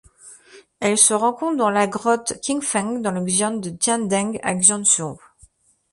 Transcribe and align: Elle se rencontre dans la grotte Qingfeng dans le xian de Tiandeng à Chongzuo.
Elle 0.79 0.97
se 0.97 1.13
rencontre 1.13 1.57
dans 1.57 1.69
la 1.69 1.85
grotte 1.85 2.39
Qingfeng 2.41 3.01
dans 3.03 3.11
le 3.11 3.23
xian 3.23 3.57
de 3.57 3.69
Tiandeng 3.69 4.39
à 4.41 4.59
Chongzuo. 4.59 5.19